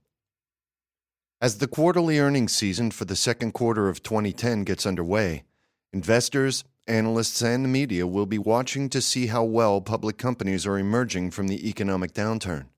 As 1.42 1.58
the 1.58 1.68
quarterly 1.68 2.18
earnings 2.18 2.54
season 2.54 2.90
for 2.90 3.04
the 3.04 3.14
second 3.14 3.52
quarter 3.52 3.90
of 3.90 4.02
2010 4.02 4.64
gets 4.64 4.86
underway, 4.86 5.44
investors, 5.92 6.64
analysts, 6.86 7.42
and 7.42 7.62
the 7.62 7.68
media 7.68 8.06
will 8.06 8.24
be 8.24 8.38
watching 8.38 8.88
to 8.88 9.02
see 9.02 9.26
how 9.26 9.44
well 9.44 9.82
public 9.82 10.16
companies 10.16 10.66
are 10.66 10.78
emerging 10.78 11.30
from 11.30 11.48
the 11.48 11.68
economic 11.68 12.14
downturn 12.14 12.68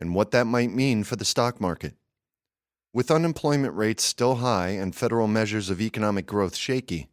and 0.00 0.14
what 0.14 0.30
that 0.30 0.46
might 0.46 0.70
mean 0.70 1.04
for 1.04 1.16
the 1.16 1.24
stock 1.24 1.60
market. 1.60 1.94
With 2.92 3.10
unemployment 3.10 3.74
rates 3.74 4.04
still 4.04 4.36
high 4.36 4.68
and 4.68 4.94
federal 4.94 5.28
measures 5.28 5.68
of 5.70 5.80
economic 5.80 6.26
growth 6.26 6.56
shaky, 6.56 7.08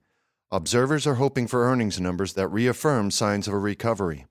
observers 0.52 1.06
are 1.06 1.16
hoping 1.16 1.48
for 1.48 1.66
earnings 1.66 2.00
numbers 2.00 2.34
that 2.34 2.48
reaffirm 2.48 3.12
signs 3.12 3.48
of 3.48 3.54
a 3.54 3.60
recovery. 3.60 4.26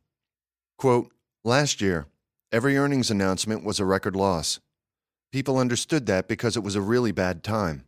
Quote, 0.78 1.12
Last 1.44 1.80
year, 1.80 2.06
every 2.52 2.76
earnings 2.76 3.10
announcement 3.10 3.64
was 3.64 3.80
a 3.80 3.84
record 3.84 4.16
loss. 4.16 4.60
People 5.32 5.58
understood 5.58 6.06
that 6.06 6.28
because 6.28 6.56
it 6.56 6.62
was 6.62 6.76
a 6.76 6.80
really 6.80 7.12
bad 7.12 7.42
time. 7.42 7.84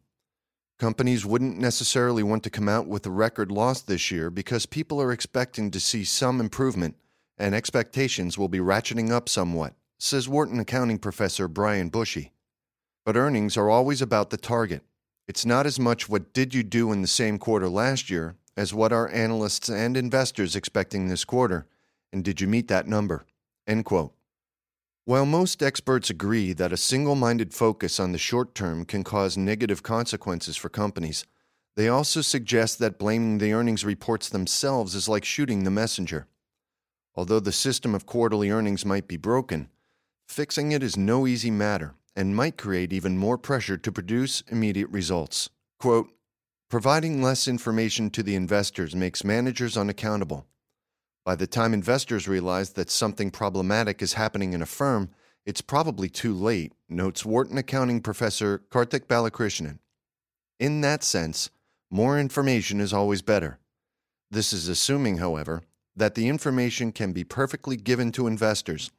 Companies 0.78 1.24
wouldn't 1.24 1.58
necessarily 1.58 2.22
want 2.22 2.42
to 2.42 2.50
come 2.50 2.69
out 2.69 2.86
with 2.86 3.06
a 3.06 3.10
record 3.10 3.52
loss 3.52 3.80
this 3.80 4.10
year 4.10 4.28
because 4.28 4.66
people 4.66 5.00
are 5.00 5.12
expecting 5.12 5.70
to 5.70 5.78
see 5.78 6.05
some 6.05 6.41
improvement 6.41 6.96
and 7.38 7.55
expectations 7.55 8.36
will 8.36 8.48
be 8.48 8.58
ratcheting 8.58 9.10
up 9.10 9.28
somewhat 9.28 9.74
says 10.04 10.28
Wharton 10.28 10.60
accounting 10.60 10.98
professor 10.98 11.48
Brian 11.48 11.88
Bushee. 11.88 12.30
But 13.06 13.16
earnings 13.16 13.56
are 13.56 13.70
always 13.70 14.02
about 14.02 14.28
the 14.28 14.36
target. 14.36 14.83
It's 15.27 15.47
not 15.47 15.64
as 15.64 15.80
much 15.80 16.10
what 16.10 16.34
did 16.34 16.52
you 16.52 16.62
do 16.62 16.92
in 16.92 17.00
the 17.00 17.08
same 17.08 17.38
quarter 17.38 17.70
last 17.70 18.10
year 18.10 18.36
as 18.55 18.75
what 18.75 18.92
are 18.92 19.08
analysts 19.08 19.70
and 19.70 19.97
investors 19.97 20.55
expecting 20.55 21.08
this 21.08 21.25
quarter, 21.25 21.66
and 22.12 22.22
did 22.22 22.38
you 22.38 22.47
meet 22.47 22.69
that 22.69 22.86
number? 22.86 23.25
End 23.66 23.86
quote. 23.86 24.12
While 25.06 25.25
most 25.25 25.62
experts 25.62 26.10
agree 26.10 26.52
that 26.52 26.72
a 26.72 26.77
single 26.77 27.14
minded 27.14 27.55
focus 27.55 27.98
on 27.98 28.12
the 28.12 28.19
short 28.19 28.55
term 28.55 28.84
can 28.84 29.05
cause 29.05 29.38
negative 29.38 29.82
consequences 29.82 30.55
for 30.55 30.69
companies, 30.69 31.25
they 31.77 31.88
also 31.88 32.20
suggest 32.20 32.78
that 32.78 32.98
blaming 32.98 33.38
the 33.38 33.55
earnings 33.55 33.86
reports 33.86 34.28
themselves 34.28 34.94
is 34.94 35.08
like 35.08 35.25
shooting 35.25 35.64
the 35.64 35.70
messenger. 35.70 36.27
Although 37.14 37.41
the 37.41 37.52
system 37.52 37.94
of 37.94 38.05
quarterly 38.05 38.50
earnings 38.50 38.84
might 38.84 39.08
be 39.08 39.16
broken, 39.16 39.70
Fixing 40.28 40.72
it 40.72 40.83
is 40.83 40.97
no 40.97 41.27
easy 41.27 41.50
matter 41.50 41.94
and 42.17 42.34
might 42.36 42.56
create 42.56 42.92
even 42.92 43.19
more 43.19 43.39
pressure 43.39 43.77
to 43.77 43.92
produce 43.92 44.42
immediate 44.48 44.89
results. 44.91 45.50
Quote, 45.78 46.08
Providing 46.70 47.22
less 47.22 47.47
information 47.47 48.11
to 48.11 48.22
the 48.22 48.34
investors 48.34 48.97
makes 48.97 49.22
managers 49.22 49.77
unaccountable. 49.77 50.47
By 51.25 51.36
the 51.36 51.47
time 51.47 51.72
investors 51.72 52.27
realize 52.27 52.70
that 52.72 52.91
something 52.91 53.31
problematic 53.31 54.03
is 54.03 54.14
happening 54.14 54.53
in 54.53 54.62
a 54.62 54.66
firm, 54.66 55.11
it's 55.47 55.61
probably 55.61 56.08
too 56.08 56.34
late, 56.34 56.72
notes 56.88 57.25
Wharton 57.25 57.59
accounting 57.59 58.00
professor 58.00 58.62
Karthik 58.70 59.06
Balakrishnan. 59.06 59.78
In 60.59 60.81
that 60.81 61.05
sense, 61.05 61.50
more 61.91 62.19
information 62.19 62.81
is 62.81 62.92
always 62.92 63.22
better. 63.22 63.59
This 64.31 64.53
is 64.53 64.69
assuming, 64.69 65.19
however, 65.19 65.62
that 65.94 66.14
the 66.14 66.28
information 66.28 66.92
can 66.92 67.12
be 67.12 67.25
perfectly 67.25 67.77
given 67.77 68.11
to 68.12 68.27
investors 68.27 68.91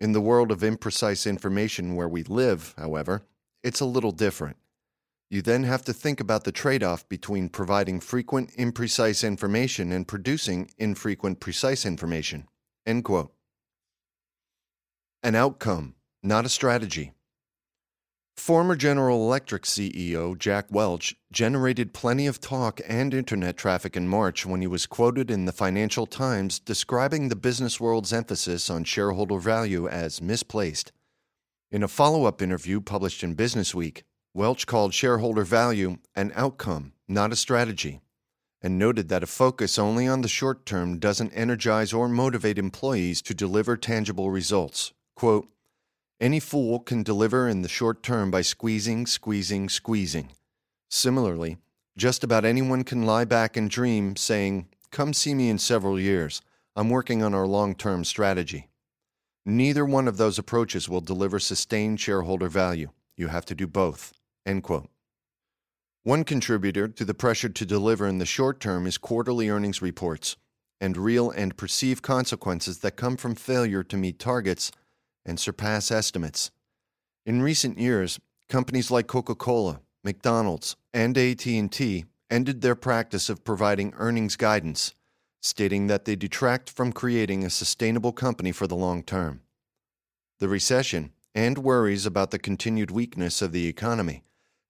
in 0.00 0.12
the 0.12 0.20
world 0.20 0.50
of 0.50 0.60
imprecise 0.60 1.28
information 1.28 1.94
where 1.94 2.08
we 2.08 2.22
live, 2.22 2.74
however, 2.78 3.22
it's 3.62 3.80
a 3.80 3.84
little 3.84 4.12
different. 4.12 4.56
You 5.28 5.42
then 5.42 5.62
have 5.62 5.84
to 5.84 5.92
think 5.92 6.18
about 6.18 6.44
the 6.44 6.52
trade 6.52 6.82
off 6.82 7.08
between 7.08 7.50
providing 7.50 8.00
frequent, 8.00 8.50
imprecise 8.56 9.24
information 9.24 9.92
and 9.92 10.08
producing 10.08 10.70
infrequent, 10.78 11.38
precise 11.38 11.86
information. 11.86 12.48
End 12.84 13.04
quote. 13.04 13.32
An 15.22 15.34
outcome, 15.34 15.94
not 16.22 16.46
a 16.46 16.48
strategy. 16.48 17.12
Former 18.40 18.74
General 18.74 19.18
Electric 19.18 19.64
CEO 19.64 20.36
Jack 20.36 20.64
Welch 20.70 21.14
generated 21.30 21.92
plenty 21.92 22.26
of 22.26 22.40
talk 22.40 22.80
and 22.88 23.12
internet 23.12 23.58
traffic 23.58 23.98
in 23.98 24.08
March 24.08 24.46
when 24.46 24.62
he 24.62 24.66
was 24.66 24.86
quoted 24.86 25.30
in 25.30 25.44
the 25.44 25.52
Financial 25.52 26.06
Times 26.06 26.58
describing 26.58 27.28
the 27.28 27.36
business 27.36 27.78
world's 27.78 28.14
emphasis 28.14 28.70
on 28.70 28.84
shareholder 28.84 29.38
value 29.38 29.86
as 29.86 30.22
misplaced. 30.22 30.90
In 31.70 31.82
a 31.82 31.86
follow 31.86 32.24
up 32.24 32.40
interview 32.40 32.80
published 32.80 33.22
in 33.22 33.36
Businessweek, 33.36 34.04
Welch 34.32 34.66
called 34.66 34.94
shareholder 34.94 35.44
value 35.44 35.98
an 36.16 36.32
outcome, 36.34 36.94
not 37.06 37.32
a 37.32 37.36
strategy, 37.36 38.00
and 38.62 38.78
noted 38.78 39.10
that 39.10 39.22
a 39.22 39.26
focus 39.26 39.78
only 39.78 40.08
on 40.08 40.22
the 40.22 40.28
short 40.28 40.64
term 40.64 40.98
doesn't 40.98 41.34
energize 41.34 41.92
or 41.92 42.08
motivate 42.08 42.58
employees 42.58 43.20
to 43.20 43.34
deliver 43.34 43.76
tangible 43.76 44.30
results. 44.30 44.94
Quote, 45.14 45.46
any 46.20 46.38
fool 46.38 46.80
can 46.80 47.02
deliver 47.02 47.48
in 47.48 47.62
the 47.62 47.68
short 47.68 48.02
term 48.02 48.30
by 48.30 48.42
squeezing, 48.42 49.06
squeezing, 49.06 49.68
squeezing. 49.68 50.28
Similarly, 50.90 51.56
just 51.96 52.22
about 52.22 52.44
anyone 52.44 52.84
can 52.84 53.02
lie 53.02 53.24
back 53.24 53.56
and 53.56 53.70
dream, 53.70 54.16
saying, 54.16 54.68
Come 54.90 55.12
see 55.12 55.34
me 55.34 55.48
in 55.48 55.58
several 55.58 55.98
years. 55.98 56.42
I'm 56.76 56.90
working 56.90 57.22
on 57.22 57.34
our 57.34 57.46
long 57.46 57.74
term 57.74 58.04
strategy. 58.04 58.68
Neither 59.46 59.84
one 59.84 60.06
of 60.06 60.16
those 60.16 60.38
approaches 60.38 60.88
will 60.88 61.00
deliver 61.00 61.38
sustained 61.38 62.00
shareholder 62.00 62.48
value. 62.48 62.90
You 63.16 63.28
have 63.28 63.46
to 63.46 63.54
do 63.54 63.66
both. 63.66 64.12
End 64.44 64.62
quote. 64.62 64.88
One 66.02 66.24
contributor 66.24 66.88
to 66.88 67.04
the 67.04 67.14
pressure 67.14 67.48
to 67.48 67.66
deliver 67.66 68.06
in 68.06 68.18
the 68.18 68.26
short 68.26 68.60
term 68.60 68.86
is 68.86 68.98
quarterly 68.98 69.48
earnings 69.48 69.82
reports 69.82 70.36
and 70.80 70.96
real 70.96 71.30
and 71.30 71.56
perceived 71.56 72.02
consequences 72.02 72.78
that 72.78 72.96
come 72.96 73.16
from 73.16 73.34
failure 73.34 73.82
to 73.82 73.96
meet 73.96 74.18
targets 74.18 74.72
and 75.24 75.38
surpass 75.38 75.90
estimates. 75.90 76.50
In 77.26 77.42
recent 77.42 77.78
years, 77.78 78.18
companies 78.48 78.90
like 78.90 79.06
Coca-Cola, 79.06 79.80
McDonald's, 80.02 80.76
and 80.92 81.16
AT&T 81.16 82.04
ended 82.30 82.60
their 82.60 82.74
practice 82.74 83.28
of 83.28 83.44
providing 83.44 83.92
earnings 83.96 84.36
guidance, 84.36 84.94
stating 85.42 85.86
that 85.86 86.04
they 86.04 86.16
detract 86.16 86.70
from 86.70 86.92
creating 86.92 87.44
a 87.44 87.50
sustainable 87.50 88.12
company 88.12 88.52
for 88.52 88.66
the 88.66 88.76
long 88.76 89.02
term. 89.02 89.40
The 90.38 90.48
recession 90.48 91.12
and 91.34 91.58
worries 91.58 92.06
about 92.06 92.30
the 92.30 92.38
continued 92.38 92.90
weakness 92.90 93.42
of 93.42 93.52
the 93.52 93.66
economy 93.66 94.22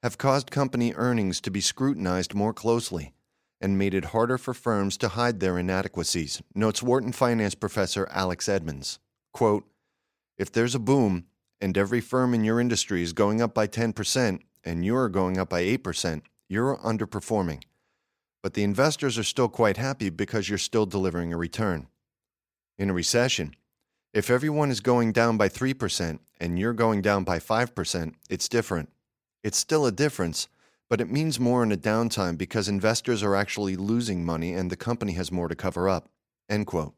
have 0.02 0.18
caused 0.18 0.50
company 0.50 0.94
earnings 0.94 1.40
to 1.42 1.50
be 1.50 1.60
scrutinized 1.60 2.34
more 2.34 2.54
closely 2.54 3.12
and 3.60 3.78
made 3.78 3.94
it 3.94 4.06
harder 4.06 4.38
for 4.38 4.54
firms 4.54 4.96
to 4.96 5.08
hide 5.08 5.40
their 5.40 5.58
inadequacies, 5.58 6.42
notes 6.54 6.82
Wharton 6.82 7.12
finance 7.12 7.54
professor 7.54 8.08
Alex 8.10 8.46
Edmans. 8.46 8.98
Quote, 9.32 9.64
if 10.40 10.50
there's 10.50 10.74
a 10.74 10.78
boom 10.78 11.26
and 11.60 11.76
every 11.76 12.00
firm 12.00 12.32
in 12.32 12.44
your 12.44 12.58
industry 12.58 13.02
is 13.02 13.12
going 13.12 13.42
up 13.42 13.52
by 13.52 13.66
10% 13.66 14.40
and 14.64 14.84
you're 14.86 15.10
going 15.10 15.36
up 15.36 15.50
by 15.50 15.62
8%, 15.62 16.22
you're 16.48 16.78
underperforming. 16.78 17.62
But 18.42 18.54
the 18.54 18.62
investors 18.62 19.18
are 19.18 19.22
still 19.22 19.50
quite 19.50 19.76
happy 19.76 20.08
because 20.08 20.48
you're 20.48 20.56
still 20.56 20.86
delivering 20.86 21.30
a 21.30 21.36
return. 21.36 21.88
In 22.78 22.88
a 22.88 22.94
recession, 22.94 23.54
if 24.14 24.30
everyone 24.30 24.70
is 24.70 24.80
going 24.80 25.12
down 25.12 25.36
by 25.36 25.50
3% 25.50 26.18
and 26.40 26.58
you're 26.58 26.72
going 26.72 27.02
down 27.02 27.22
by 27.22 27.38
5%, 27.38 28.14
it's 28.30 28.48
different. 28.48 28.88
It's 29.44 29.58
still 29.58 29.84
a 29.84 29.92
difference, 29.92 30.48
but 30.88 31.02
it 31.02 31.10
means 31.10 31.38
more 31.38 31.62
in 31.62 31.70
a 31.70 31.76
downtime 31.76 32.38
because 32.38 32.66
investors 32.66 33.22
are 33.22 33.36
actually 33.36 33.76
losing 33.76 34.24
money 34.24 34.54
and 34.54 34.70
the 34.70 34.76
company 34.76 35.12
has 35.12 35.30
more 35.30 35.48
to 35.48 35.54
cover 35.54 35.86
up. 35.86 36.08
End 36.48 36.66
quote. 36.66 36.94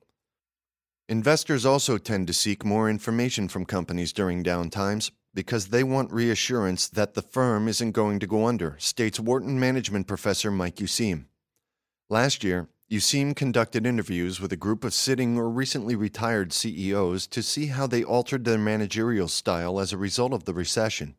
Investors 1.12 1.66
also 1.66 1.98
tend 1.98 2.26
to 2.26 2.32
seek 2.32 2.64
more 2.64 2.88
information 2.88 3.46
from 3.46 3.66
companies 3.66 4.14
during 4.14 4.42
downtimes 4.42 5.10
because 5.34 5.66
they 5.66 5.84
want 5.84 6.10
reassurance 6.10 6.88
that 6.88 7.12
the 7.12 7.20
firm 7.20 7.68
isn't 7.68 7.92
going 7.92 8.18
to 8.18 8.26
go 8.26 8.46
under, 8.46 8.76
states 8.78 9.20
Wharton 9.20 9.60
management 9.60 10.06
professor 10.06 10.50
Mike 10.50 10.76
Useem. 10.76 11.26
Last 12.08 12.42
year, 12.42 12.70
Useem 12.90 13.36
conducted 13.36 13.84
interviews 13.84 14.40
with 14.40 14.54
a 14.54 14.56
group 14.56 14.84
of 14.84 14.94
sitting 14.94 15.36
or 15.36 15.50
recently 15.50 15.94
retired 15.94 16.50
CEOs 16.50 17.26
to 17.26 17.42
see 17.42 17.66
how 17.66 17.86
they 17.86 18.02
altered 18.02 18.46
their 18.46 18.56
managerial 18.56 19.28
style 19.28 19.80
as 19.80 19.92
a 19.92 19.98
result 19.98 20.32
of 20.32 20.46
the 20.46 20.54
recession. 20.54 21.14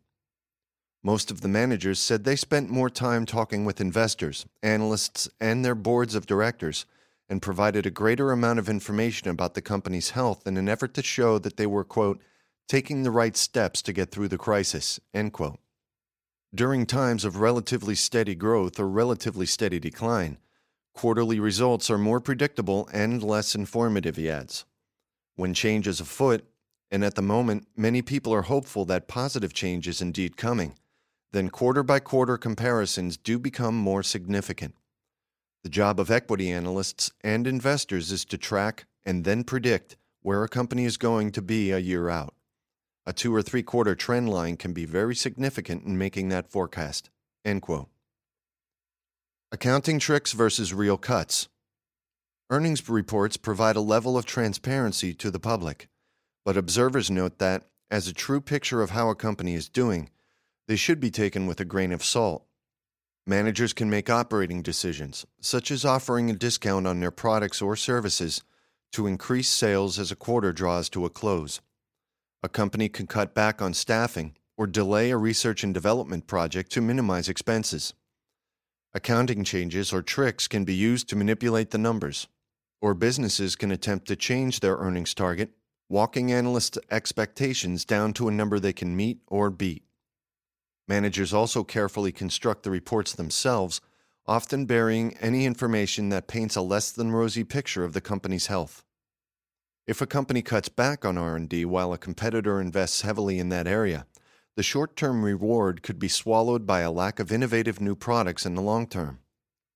Most 1.03 1.29
of 1.29 1.41
the 1.41 1.47
managers 1.47 1.99
said 1.99 2.23
they 2.23 2.35
spent 2.35 2.67
more 2.67 2.89
time 2.89 3.27
talking 3.27 3.63
with 3.63 3.79
investors, 3.79 4.47
analysts, 4.63 5.29
and 5.39 5.63
their 5.63 5.75
boards 5.75 6.15
of 6.15 6.25
directors 6.25 6.87
and 7.33 7.41
provided 7.41 7.83
a 7.83 7.89
greater 7.89 8.31
amount 8.31 8.59
of 8.59 8.69
information 8.69 9.27
about 9.27 9.55
the 9.55 9.61
company's 9.61 10.11
health 10.11 10.45
in 10.45 10.55
an 10.55 10.69
effort 10.69 10.93
to 10.93 11.01
show 11.01 11.39
that 11.39 11.57
they 11.57 11.65
were, 11.65 11.83
quote, 11.83 12.21
taking 12.67 13.01
the 13.01 13.09
right 13.09 13.35
steps 13.35 13.81
to 13.81 13.91
get 13.91 14.11
through 14.11 14.27
the 14.27 14.37
crisis, 14.37 14.99
end 15.15 15.33
quote. 15.33 15.59
During 16.53 16.85
times 16.85 17.25
of 17.25 17.37
relatively 17.37 17.95
steady 17.95 18.35
growth 18.35 18.79
or 18.79 18.87
relatively 18.87 19.47
steady 19.47 19.79
decline, 19.79 20.37
quarterly 20.93 21.39
results 21.39 21.89
are 21.89 21.97
more 21.97 22.19
predictable 22.19 22.87
and 22.93 23.23
less 23.23 23.55
informative, 23.55 24.15
he 24.15 24.29
adds. 24.29 24.65
When 25.35 25.55
change 25.55 25.87
is 25.87 25.99
afoot, 25.99 26.45
and 26.91 27.03
at 27.03 27.15
the 27.15 27.23
moment, 27.23 27.65
many 27.75 28.03
people 28.03 28.31
are 28.31 28.43
hopeful 28.43 28.85
that 28.85 29.07
positive 29.07 29.53
change 29.53 29.87
is 29.87 30.03
indeed 30.03 30.37
coming, 30.37 30.75
then 31.31 31.49
quarter 31.49 31.81
by 31.81 31.99
quarter 31.99 32.37
comparisons 32.37 33.17
do 33.17 33.39
become 33.39 33.75
more 33.75 34.03
significant. 34.03 34.75
The 35.63 35.69
job 35.69 35.99
of 35.99 36.11
equity 36.11 36.51
analysts 36.51 37.11
and 37.21 37.47
investors 37.47 38.11
is 38.11 38.25
to 38.25 38.37
track 38.37 38.85
and 39.05 39.23
then 39.23 39.43
predict 39.45 39.95
where 40.21 40.43
a 40.43 40.49
company 40.49 40.85
is 40.85 40.97
going 40.97 41.31
to 41.31 41.41
be 41.41 41.71
a 41.71 41.79
year 41.79 42.09
out. 42.09 42.33
A 43.05 43.13
two 43.13 43.33
or 43.33 43.41
three 43.41 43.63
quarter 43.63 43.95
trend 43.95 44.29
line 44.29 44.57
can 44.57 44.73
be 44.73 44.85
very 44.85 45.15
significant 45.15 45.85
in 45.85 45.97
making 45.97 46.29
that 46.29 46.49
forecast. 46.49 47.09
End 47.45 47.61
quote. 47.61 47.89
Accounting 49.51 49.99
tricks 49.99 50.33
versus 50.33 50.73
real 50.73 50.97
cuts. 50.97 51.47
Earnings 52.49 52.87
reports 52.89 53.37
provide 53.37 53.75
a 53.75 53.81
level 53.81 54.17
of 54.17 54.25
transparency 54.25 55.13
to 55.13 55.31
the 55.31 55.39
public, 55.39 55.87
but 56.43 56.57
observers 56.57 57.09
note 57.09 57.39
that, 57.39 57.63
as 57.89 58.07
a 58.07 58.13
true 58.13 58.41
picture 58.41 58.81
of 58.81 58.89
how 58.89 59.09
a 59.09 59.15
company 59.15 59.53
is 59.53 59.69
doing, 59.69 60.09
they 60.67 60.75
should 60.75 60.99
be 60.99 61.11
taken 61.11 61.45
with 61.45 61.59
a 61.59 61.65
grain 61.65 61.91
of 61.91 62.03
salt. 62.03 62.45
Managers 63.25 63.71
can 63.71 63.89
make 63.89 64.09
operating 64.09 64.61
decisions, 64.61 65.25
such 65.39 65.71
as 65.71 65.85
offering 65.85 66.29
a 66.29 66.33
discount 66.33 66.85
on 66.85 66.99
their 66.99 67.11
products 67.11 67.61
or 67.61 67.77
services 67.77 68.43
to 68.91 69.07
increase 69.07 69.47
sales 69.47 69.97
as 69.97 70.11
a 70.11 70.15
quarter 70.15 70.51
draws 70.51 70.89
to 70.89 71.05
a 71.05 71.09
close. 71.09 71.61
A 72.43 72.49
company 72.49 72.89
can 72.89 73.07
cut 73.07 73.33
back 73.33 73.61
on 73.61 73.73
staffing 73.73 74.35
or 74.57 74.67
delay 74.67 75.09
a 75.09 75.17
research 75.17 75.63
and 75.63 75.73
development 75.73 76.27
project 76.27 76.69
to 76.73 76.81
minimize 76.81 77.29
expenses. 77.29 77.93
Accounting 78.93 79.45
changes 79.45 79.93
or 79.93 80.01
tricks 80.01 80.47
can 80.49 80.65
be 80.65 80.75
used 80.75 81.07
to 81.09 81.15
manipulate 81.15 81.71
the 81.71 81.77
numbers, 81.77 82.27
or 82.81 82.93
businesses 82.93 83.55
can 83.55 83.71
attempt 83.71 84.05
to 84.09 84.17
change 84.17 84.59
their 84.59 84.75
earnings 84.75 85.13
target, 85.13 85.51
walking 85.87 86.31
analysts' 86.31 86.77
expectations 86.91 87.85
down 87.85 88.11
to 88.13 88.27
a 88.27 88.31
number 88.31 88.59
they 88.59 88.73
can 88.73 88.95
meet 88.95 89.19
or 89.27 89.49
beat. 89.49 89.83
Managers 90.87 91.33
also 91.33 91.63
carefully 91.63 92.11
construct 92.11 92.63
the 92.63 92.71
reports 92.71 93.13
themselves 93.13 93.81
often 94.25 94.65
burying 94.65 95.17
any 95.17 95.45
information 95.45 96.09
that 96.09 96.27
paints 96.27 96.55
a 96.55 96.61
less 96.61 96.91
than 96.91 97.11
rosy 97.11 97.43
picture 97.43 97.83
of 97.83 97.93
the 97.93 98.01
company's 98.01 98.47
health. 98.47 98.83
If 99.85 100.01
a 100.01 100.07
company 100.07 100.41
cuts 100.41 100.69
back 100.69 101.03
on 101.03 101.17
R&D 101.17 101.65
while 101.65 101.91
a 101.91 101.97
competitor 101.97 102.61
invests 102.61 103.01
heavily 103.01 103.37
in 103.37 103.49
that 103.49 103.67
area, 103.67 104.05
the 104.55 104.63
short-term 104.63 105.23
reward 105.23 105.83
could 105.83 105.99
be 105.99 106.07
swallowed 106.07 106.65
by 106.65 106.81
a 106.81 106.91
lack 106.91 107.19
of 107.19 107.31
innovative 107.31 107.81
new 107.81 107.95
products 107.95 108.45
in 108.45 108.55
the 108.55 108.61
long 108.61 108.87
term. 108.87 109.19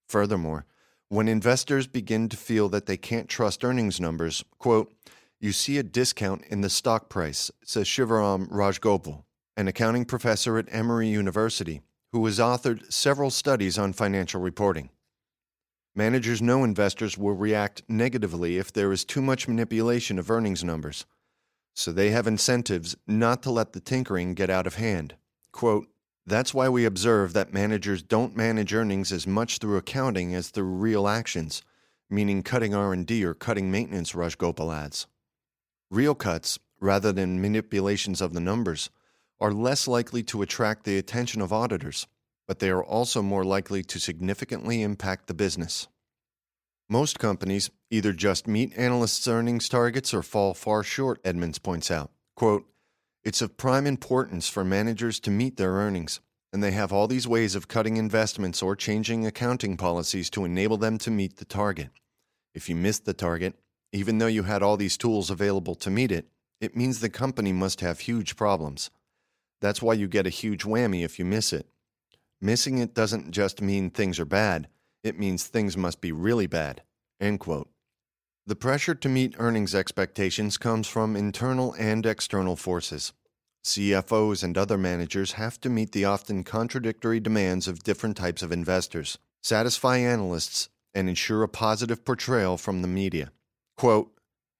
Furthermore, 0.07 0.65
when 1.09 1.27
investors 1.27 1.88
begin 1.88 2.30
to 2.30 2.38
feel 2.38 2.69
that 2.69 2.86
they 2.86 2.98
can't 2.98 3.27
trust 3.27 3.63
earnings 3.63 4.00
numbers, 4.00 4.44
quote, 4.59 4.94
you 5.39 5.51
see 5.51 5.77
a 5.77 5.83
discount 5.83 6.44
in 6.45 6.62
the 6.62 6.69
stock 6.69 7.09
price, 7.09 7.51
says 7.63 7.86
Shivaram 7.86 8.50
Rajgopal, 8.50 9.24
an 9.57 9.68
accounting 9.68 10.06
professor 10.06 10.57
at 10.57 10.71
Emory 10.71 11.09
University 11.09 11.81
who 12.13 12.25
has 12.25 12.39
authored 12.39 12.92
several 12.92 13.30
studies 13.30 13.77
on 13.77 13.92
financial 13.92 14.39
reporting. 14.39 14.89
Managers 15.95 16.42
know 16.42 16.63
investors 16.63 17.18
will 17.18 17.33
react 17.33 17.81
negatively 17.89 18.57
if 18.57 18.71
there 18.71 18.92
is 18.92 19.04
too 19.04 19.21
much 19.21 19.48
manipulation 19.48 20.19
of 20.19 20.31
earnings 20.31 20.63
numbers, 20.63 21.06
so 21.74 21.92
they 21.92 22.12
have 22.12 22.27
incentives 22.27 22.95
not 23.07 23.44
to 23.44 23.51
let 23.51 23.74
the 23.74 23.80
tinkering 23.80 24.36
get 24.36 24.50
out 24.50 24.68
of 24.68 24.75
hand. 24.75 25.15
Quote, 25.51 25.88
that's 26.25 26.54
why 26.54 26.69
we 26.69 26.86
observe 26.86 27.33
that 27.33 27.54
managers 27.54 28.04
don't 28.04 28.36
manage 28.36 28.74
earnings 28.74 29.12
as 29.12 29.25
much 29.25 29.57
through 29.57 29.77
accounting 29.77 30.36
as 30.36 30.50
through 30.50 30.65
real 30.65 31.07
actions, 31.07 31.63
meaning 32.09 32.44
cutting 32.44 32.75
R&D 32.75 33.24
or 33.24 33.33
cutting 33.33 33.71
maintenance, 33.71 34.12
Rajgopal 34.12 34.75
adds. 34.75 35.07
Real 35.89 36.15
cuts, 36.15 36.59
rather 36.80 37.12
than 37.12 37.42
manipulations 37.42 38.21
of 38.21 38.33
the 38.33 38.39
numbers, 38.39 38.89
are 39.39 39.51
less 39.51 39.88
likely 39.88 40.24
to 40.24 40.42
attract 40.42 40.84
the 40.84 40.98
attention 40.98 41.42
of 41.42 41.54
auditors, 41.54 42.07
but 42.48 42.60
they 42.60 42.69
are 42.69 42.84
also 42.84 43.22
more 43.22 43.44
likely 43.44 43.84
to 43.84 44.00
significantly 44.00 44.81
impact 44.81 45.28
the 45.28 45.34
business. 45.34 45.88
Most 46.89 47.19
companies 47.19 47.69
either 47.92 48.13
just 48.13 48.48
meet 48.48 48.78
analysts' 48.78 49.28
earnings 49.28 49.68
targets 49.68 50.13
or 50.13 50.24
fall 50.24 50.54
far 50.54 50.84
short, 50.84 51.22
Edmans 51.24 51.62
points 51.62 51.92
out. 51.92 52.12
Quote, 52.36 52.66
it's 53.24 53.42
of 53.42 53.57
prime 53.57 53.86
importance 53.86 54.48
for 54.48 54.63
managers 54.63 55.19
to 55.19 55.30
meet 55.30 55.57
their 55.57 55.74
earnings, 55.74 56.22
and 56.54 56.63
they 56.63 56.72
have 56.72 56.94
all 56.94 57.07
these 57.07 57.28
ways 57.28 57.56
of 57.56 57.68
cutting 57.68 57.98
investments 57.98 58.62
or 58.62 58.74
changing 58.74 59.25
accounting 59.25 59.75
policies 59.75 60.30
to 60.30 60.45
enable 60.45 60.78
them 60.78 60.98
to 61.00 61.12
meet 61.12 61.36
the 61.36 61.45
target. 61.45 61.90
If 62.56 62.69
you 62.69 62.75
miss 62.75 63.00
the 63.00 63.13
target, 63.13 63.56
even 63.92 64.18
though 64.18 64.28
you 64.28 64.44
had 64.44 64.63
all 64.63 64.78
these 64.78 64.98
tools 64.98 65.30
available 65.30 65.75
to 65.75 65.90
meet 65.90 66.12
it, 66.12 66.28
it 66.62 66.75
means 66.75 67.00
the 67.00 67.10
company 67.10 67.51
must 67.51 67.81
have 67.81 68.00
huge 68.00 68.38
problems. 68.38 68.90
That's 69.59 69.81
why 69.81 69.94
you 69.94 70.07
get 70.07 70.27
a 70.27 70.31
huge 70.31 70.63
whammy 70.63 71.04
if 71.04 71.18
you 71.18 71.25
miss 71.25 71.51
it. 71.54 71.68
Missing 72.39 72.77
it 72.77 72.94
doesn't 72.94 73.31
just 73.31 73.62
mean 73.62 73.89
things 73.89 74.19
are 74.19 74.25
bad, 74.25 74.68
it 75.04 75.18
means 75.18 75.45
things 75.45 75.75
must 75.75 76.01
be 76.01 76.12
really 76.12 76.48
bad. 76.48 76.83
End 77.19 77.39
quote. 77.39 77.69
The 78.45 78.56
pressure 78.56 78.95
to 78.95 79.09
meet 79.09 79.36
earnings 79.39 79.74
expectations 79.74 80.57
comes 80.57 80.88
from 80.88 81.15
internal 81.15 81.74
and 81.74 82.06
external 82.06 82.56
forces. 82.56 83.13
CFOs 83.65 84.44
and 84.44 84.57
other 84.57 84.77
managers 84.77 85.33
have 85.33 85.59
to 85.62 85.69
meet 85.69 85.92
the 85.92 86.06
often 86.06 86.44
contradictory 86.44 87.19
demands 87.19 87.68
of 87.68 87.83
different 87.83 88.15
types 88.15 88.42
of 88.42 88.51
investors, 88.51 89.18
satisfy 89.42 89.98
analysts, 89.98 90.69
and 90.94 91.09
ensure 91.09 91.44
a 91.44 91.50
positive 91.50 92.06
portrayal 92.06 92.57
from 92.57 92.81
the 92.81 92.88
media. 92.88 93.31
Quote, 93.75 94.13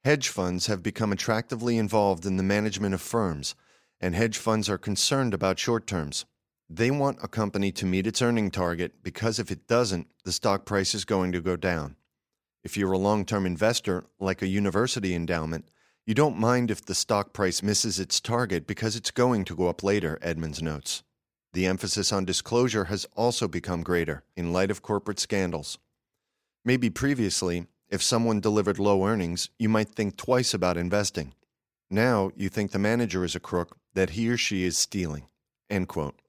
Hedge 0.04 0.30
funds 0.30 0.68
have 0.68 0.84
become 0.84 1.12
attractively 1.12 1.78
involved 1.78 2.26
in 2.26 2.38
the 2.38 2.44
management 2.44 2.94
of 2.94 3.02
firms 3.02 3.56
and 4.00 4.16
hedge 4.16 4.38
funds 4.38 4.70
are 4.70 4.78
concerned 4.78 5.34
about 5.34 5.60
short 5.60 5.88
terms. 5.88 6.26
They 6.70 6.92
want 6.92 7.20
a 7.24 7.28
company 7.28 7.72
to 7.74 7.86
meet 7.86 8.08
its 8.08 8.22
earning 8.22 8.52
target 8.52 9.02
because 9.02 9.40
if 9.40 9.52
it 9.52 9.68
doesn't, 9.68 10.08
the 10.26 10.32
stock 10.32 10.66
price 10.66 10.94
is 10.94 11.06
going 11.06 11.32
to 11.32 11.42
go 11.42 11.56
down. 11.56 11.96
If 12.64 12.76
you're 12.76 12.92
a 12.92 12.98
long 12.98 13.24
term 13.26 13.46
investor, 13.46 14.06
like 14.20 14.42
a 14.42 14.48
university 14.48 15.16
endowment, 15.16 15.70
you 16.06 16.14
don't 16.14 16.38
mind 16.38 16.70
if 16.70 16.86
the 16.86 16.96
stock 16.96 17.34
price 17.34 17.64
misses 17.64 18.00
its 18.00 18.20
target 18.20 18.68
because 18.68 18.96
it's 18.96 19.12
going 19.12 19.46
to 19.46 19.56
go 19.56 19.68
up 19.68 19.84
later, 19.84 20.20
Edmans 20.22 20.62
notes. 20.62 21.04
The 21.54 21.66
emphasis 21.66 22.12
on 22.12 22.26
disclosure 22.26 22.86
has 22.86 23.06
also 23.16 23.48
become 23.48 23.82
greater 23.82 24.24
in 24.36 24.54
light 24.54 24.70
of 24.70 24.82
corporate 24.82 25.20
scandals. 25.20 25.78
Maybe 26.64 26.90
previously, 26.90 27.68
if 27.90 28.04
someone 28.04 28.42
delivered 28.42 28.80
low 28.80 29.06
earnings, 29.06 29.50
you 29.58 29.70
might 29.70 29.90
think 29.90 30.18
twice 30.18 30.54
about 30.54 30.78
investing. 30.78 31.34
Now 31.90 32.32
you 32.36 32.50
think 32.50 32.72
the 32.72 32.80
manager 32.80 33.24
is 33.24 33.36
a 33.36 33.40
crook, 33.40 33.78
that 33.98 34.12
he 34.12 34.30
or 34.30 34.38
she 34.38 34.64
is 34.64 34.78
stealing. 34.78 35.26
End 35.72 35.88
quote. 35.88 36.22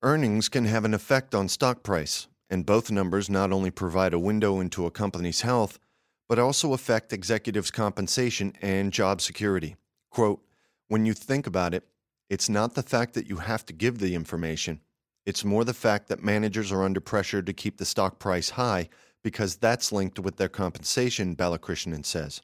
Earnings 0.00 0.48
can 0.48 0.64
have 0.64 0.84
an 0.84 0.94
effect 0.94 1.34
on 1.34 1.48
stock 1.48 1.82
price, 1.82 2.28
and 2.48 2.64
both 2.64 2.88
numbers 2.88 3.28
not 3.28 3.50
only 3.50 3.72
provide 3.72 4.14
a 4.14 4.18
window 4.18 4.60
into 4.60 4.86
a 4.86 4.90
company's 4.90 5.40
health, 5.40 5.80
but 6.28 6.38
also 6.38 6.72
affect 6.72 7.12
executives' 7.12 7.72
compensation 7.72 8.52
and 8.62 8.92
job 8.92 9.20
security. 9.20 9.74
Quote, 10.08 10.40
when 10.86 11.04
you 11.04 11.14
think 11.14 11.48
about 11.48 11.74
it, 11.74 11.84
it's 12.30 12.48
not 12.48 12.74
the 12.74 12.82
fact 12.84 13.14
that 13.14 13.28
you 13.28 13.38
have 13.38 13.66
to 13.66 13.72
give 13.72 13.98
the 13.98 14.14
information, 14.14 14.80
it's 15.26 15.44
more 15.44 15.64
the 15.64 15.74
fact 15.74 16.06
that 16.08 16.22
managers 16.22 16.70
are 16.70 16.84
under 16.84 17.00
pressure 17.00 17.42
to 17.42 17.52
keep 17.52 17.78
the 17.78 17.84
stock 17.84 18.20
price 18.20 18.50
high 18.50 18.88
because 19.24 19.56
that's 19.56 19.92
linked 19.92 20.20
with 20.20 20.36
their 20.36 20.48
compensation, 20.48 21.34
Balakrishnan 21.34 22.04
says. 22.04 22.40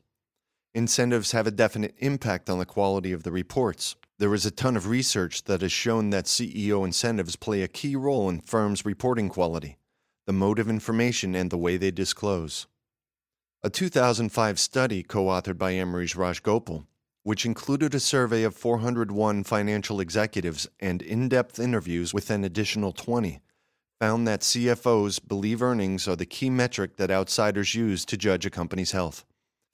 Incentives 0.75 1.32
have 1.32 1.46
a 1.46 1.50
definite 1.50 1.94
impact 1.98 2.48
on 2.48 2.58
the 2.58 2.66
quality 2.66 3.12
of 3.12 3.22
the 3.22 3.32
reports. 3.32 3.96
There 4.18 4.34
is 4.34 4.44
a 4.44 4.50
ton 4.50 4.76
of 4.76 4.88
research 4.88 5.44
that 5.44 5.60
has 5.60 5.70
shown 5.70 6.10
that 6.10 6.25
CEO 6.25 6.84
incentives 6.84 7.37
play 7.37 7.62
a 7.62 7.68
key 7.68 7.94
role 7.94 8.28
in 8.28 8.40
firms' 8.40 8.84
reporting 8.84 9.28
quality, 9.28 9.76
the 10.26 10.32
mode 10.32 10.58
of 10.58 10.68
information, 10.68 11.37
and 11.37 11.52
the 11.52 11.56
way 11.56 11.76
they 11.76 11.92
disclose. 11.92 12.66
A 13.62 13.70
2005 13.70 14.58
study 14.58 15.04
co 15.04 15.26
authored 15.26 15.56
by 15.56 15.75
Emory's 15.75 16.14
Rajgopal, 16.14 16.87
which 17.22 17.46
included 17.46 17.94
a 17.94 18.00
survey 18.00 18.42
of 18.42 18.56
401 18.56 19.44
financial 19.44 20.00
executives 20.00 20.66
and 20.80 21.00
in 21.00 21.28
depth 21.28 21.60
interviews 21.60 22.12
with 22.12 22.28
an 22.30 22.42
additional 22.42 22.90
20, 22.90 23.40
found 24.00 24.26
that 24.26 24.40
CFOs 24.40 25.20
believe 25.25 25.62
earnings 25.62 26.08
are 26.08 26.16
the 26.16 26.26
key 26.26 26.50
metric 26.50 26.96
that 26.96 27.12
outsiders 27.12 27.76
use 27.76 28.04
to 28.06 28.16
judge 28.16 28.44
a 28.44 28.50
company's 28.50 28.90
health. 28.90 29.25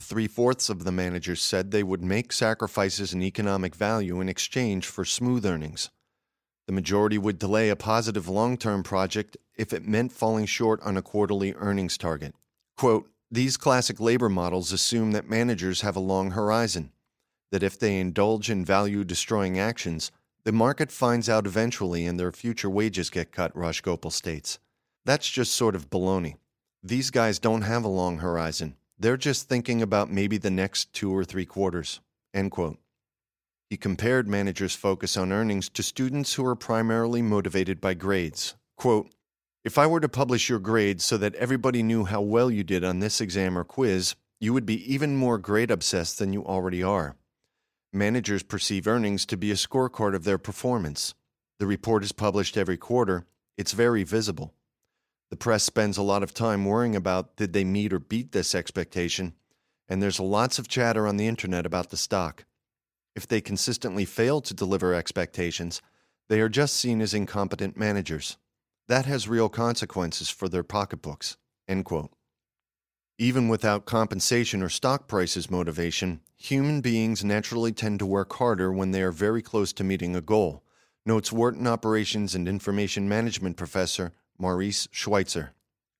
Three 0.06 0.28
fourths 0.28 0.68
of 0.68 0.84
the 0.84 0.92
managers 0.92 1.40
said 1.40 1.70
they 1.70 1.82
would 1.82 2.04
make 2.04 2.30
sacrifices 2.30 3.14
in 3.14 3.22
economic 3.22 3.74
value 3.74 4.20
in 4.20 4.28
exchange 4.28 4.86
for 4.86 5.02
smooth 5.02 5.46
earnings. 5.46 5.88
The 6.66 6.74
majority 6.74 7.16
would 7.16 7.38
delay 7.38 7.70
a 7.70 7.74
positive 7.74 8.28
long 8.28 8.58
term 8.58 8.82
project 8.82 9.38
if 9.56 9.72
it 9.72 9.88
meant 9.88 10.12
falling 10.12 10.44
short 10.44 10.82
on 10.82 10.98
a 10.98 11.02
quarterly 11.02 11.54
earnings 11.54 11.96
target. 11.96 12.34
Quote, 12.76 13.08
These 13.30 13.56
classic 13.56 13.98
labor 13.98 14.28
models 14.28 14.72
assume 14.72 15.12
that 15.12 15.30
managers 15.30 15.80
have 15.80 15.96
a 15.96 16.00
long 16.00 16.32
horizon, 16.32 16.92
that 17.50 17.62
if 17.62 17.78
they 17.78 17.98
indulge 17.98 18.50
in 18.50 18.62
value 18.62 19.04
destroying 19.04 19.58
actions, 19.58 20.12
the 20.44 20.52
market 20.52 20.92
finds 20.92 21.30
out 21.30 21.46
eventually 21.46 22.06
and 22.06 22.20
their 22.20 22.30
future 22.30 22.68
wages 22.68 23.08
get 23.08 23.32
cut, 23.32 23.54
Rajgopal 23.54 24.12
states. 24.12 24.58
That's 25.06 25.30
just 25.30 25.54
sort 25.54 25.74
of 25.74 25.88
baloney. 25.88 26.36
These 26.82 27.10
guys 27.10 27.38
don't 27.38 27.62
have 27.62 27.84
a 27.84 27.88
long 27.88 28.18
horizon. 28.18 28.76
They're 28.98 29.16
just 29.16 29.48
thinking 29.48 29.82
about 29.82 30.10
maybe 30.10 30.38
the 30.38 30.50
next 30.50 30.92
two 30.92 31.14
or 31.14 31.24
three 31.24 31.46
quarters. 31.46 32.00
End 32.32 32.50
quote. 32.50 32.78
He 33.68 33.76
compared 33.76 34.28
managers' 34.28 34.76
focus 34.76 35.16
on 35.16 35.32
earnings 35.32 35.68
to 35.70 35.82
students 35.82 36.34
who 36.34 36.46
are 36.46 36.54
primarily 36.54 37.22
motivated 37.22 37.80
by 37.80 37.94
grades. 37.94 38.54
Quote, 38.76 39.10
if 39.64 39.78
I 39.78 39.86
were 39.86 40.00
to 40.00 40.08
publish 40.08 40.48
your 40.48 40.58
grades 40.58 41.04
so 41.04 41.16
that 41.16 41.34
everybody 41.36 41.82
knew 41.82 42.04
how 42.04 42.20
well 42.20 42.50
you 42.50 42.62
did 42.62 42.84
on 42.84 42.98
this 42.98 43.20
exam 43.20 43.56
or 43.56 43.64
quiz, 43.64 44.14
you 44.38 44.52
would 44.52 44.66
be 44.66 44.92
even 44.92 45.16
more 45.16 45.38
grade 45.38 45.70
obsessed 45.70 46.18
than 46.18 46.32
you 46.32 46.44
already 46.44 46.82
are. 46.82 47.16
Managers 47.92 48.42
perceive 48.42 48.86
earnings 48.86 49.24
to 49.26 49.36
be 49.36 49.50
a 49.50 49.54
scorecard 49.54 50.14
of 50.14 50.24
their 50.24 50.38
performance. 50.38 51.14
The 51.58 51.66
report 51.66 52.04
is 52.04 52.12
published 52.12 52.56
every 52.56 52.76
quarter, 52.76 53.24
it's 53.56 53.72
very 53.72 54.04
visible. 54.04 54.52
The 55.30 55.36
press 55.36 55.64
spends 55.64 55.96
a 55.96 56.02
lot 56.02 56.22
of 56.22 56.34
time 56.34 56.64
worrying 56.64 56.94
about 56.94 57.36
did 57.36 57.52
they 57.52 57.64
meet 57.64 57.92
or 57.92 57.98
beat 57.98 58.32
this 58.32 58.54
expectation, 58.54 59.34
and 59.88 60.02
there's 60.02 60.20
lots 60.20 60.58
of 60.58 60.68
chatter 60.68 61.06
on 61.06 61.16
the 61.16 61.26
internet 61.26 61.66
about 61.66 61.90
the 61.90 61.96
stock. 61.96 62.44
If 63.16 63.26
they 63.26 63.40
consistently 63.40 64.04
fail 64.04 64.40
to 64.40 64.54
deliver 64.54 64.94
expectations, 64.94 65.80
they 66.28 66.40
are 66.40 66.48
just 66.48 66.74
seen 66.74 67.00
as 67.00 67.14
incompetent 67.14 67.76
managers. 67.76 68.36
That 68.88 69.06
has 69.06 69.28
real 69.28 69.48
consequences 69.48 70.30
for 70.30 70.48
their 70.48 70.62
pocketbooks. 70.62 71.36
End 71.68 71.84
quote. 71.84 72.10
Even 73.18 73.48
without 73.48 73.86
compensation 73.86 74.62
or 74.62 74.68
stock 74.68 75.06
prices 75.06 75.50
motivation, 75.50 76.20
human 76.36 76.80
beings 76.80 77.24
naturally 77.24 77.72
tend 77.72 78.00
to 78.00 78.06
work 78.06 78.32
harder 78.34 78.72
when 78.72 78.90
they 78.90 79.02
are 79.02 79.12
very 79.12 79.40
close 79.40 79.72
to 79.74 79.84
meeting 79.84 80.16
a 80.16 80.20
goal, 80.20 80.64
notes 81.06 81.32
Wharton 81.32 81.66
Operations 81.66 82.34
and 82.34 82.48
Information 82.48 83.08
Management 83.08 83.56
professor 83.56 84.12
Maurice 84.38 84.88
Schweitzer. 84.90 85.52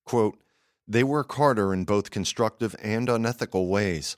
Quote, 0.05 0.39
they 0.87 1.03
work 1.03 1.31
harder 1.33 1.73
in 1.73 1.83
both 1.83 2.11
constructive 2.11 2.75
and 2.81 3.09
unethical 3.09 3.67
ways. 3.67 4.17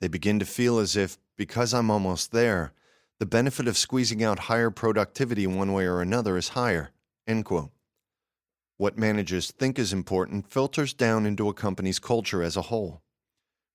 They 0.00 0.08
begin 0.08 0.38
to 0.38 0.44
feel 0.44 0.78
as 0.78 0.96
if, 0.96 1.18
because 1.36 1.74
I'm 1.74 1.90
almost 1.90 2.30
there, 2.30 2.72
the 3.18 3.26
benefit 3.26 3.66
of 3.66 3.78
squeezing 3.78 4.22
out 4.22 4.40
higher 4.40 4.70
productivity 4.70 5.46
one 5.46 5.72
way 5.72 5.86
or 5.86 6.00
another 6.00 6.36
is 6.36 6.50
higher. 6.50 6.90
End 7.26 7.44
quote. 7.44 7.70
What 8.76 8.98
managers 8.98 9.50
think 9.50 9.78
is 9.78 9.92
important 9.92 10.50
filters 10.50 10.92
down 10.92 11.26
into 11.26 11.48
a 11.48 11.54
company's 11.54 11.98
culture 11.98 12.42
as 12.42 12.56
a 12.56 12.62
whole. 12.62 13.02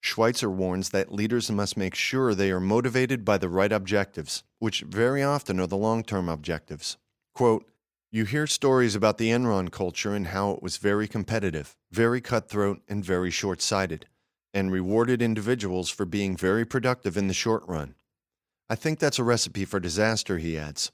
Schweitzer 0.01 0.49
warns 0.49 0.89
that 0.89 1.11
leaders 1.11 1.51
must 1.51 1.77
make 1.77 1.95
sure 1.95 2.33
they 2.33 2.51
are 2.51 2.59
motivated 2.59 3.25
by 3.25 3.37
the 3.37 3.49
right 3.49 3.71
objectives, 3.71 4.43
which 4.59 4.81
very 4.81 5.23
often 5.23 5.59
are 5.59 5.67
the 5.67 5.77
long 5.77 6.03
term 6.03 6.29
objectives. 6.29 6.97
Quote, 7.33 7.65
you 8.11 8.25
hear 8.25 8.47
stories 8.47 8.95
about 8.95 9.19
the 9.19 9.29
Enron 9.29 9.71
culture 9.71 10.15
and 10.15 10.27
how 10.27 10.51
it 10.51 10.63
was 10.63 10.77
very 10.77 11.07
competitive, 11.07 11.75
very 11.91 12.19
cutthroat, 12.19 12.81
and 12.87 13.05
very 13.05 13.29
short 13.29 13.61
sighted, 13.61 14.07
and 14.51 14.71
rewarded 14.71 15.21
individuals 15.21 15.91
for 15.91 16.05
being 16.05 16.35
very 16.35 16.65
productive 16.65 17.15
in 17.17 17.27
the 17.27 17.33
short 17.33 17.63
run. 17.67 17.93
I 18.67 18.75
think 18.75 18.97
that's 18.97 19.19
a 19.19 19.23
recipe 19.23 19.63
for 19.63 19.79
disaster, 19.79 20.39
he 20.39 20.57
adds. 20.57 20.91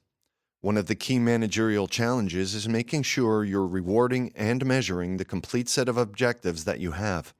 One 0.59 0.75
of 0.75 0.87
the 0.87 0.95
key 0.95 1.19
managerial 1.19 1.87
challenges 1.87 2.53
is 2.53 2.67
making 2.67 3.03
sure 3.03 3.45
you're 3.45 3.67
rewarding 3.67 4.33
and 4.35 4.65
measuring 4.65 5.15
the 5.15 5.25
complete 5.25 5.69
set 5.69 5.87
of 5.87 5.97
objectives 5.97 6.65
that 6.65 6.79
you 6.79 6.91
have. 6.91 7.33